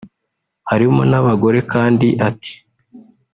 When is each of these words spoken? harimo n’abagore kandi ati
harimo 0.69 1.01
n’abagore 1.11 1.59
kandi 1.73 2.07
ati 2.29 2.53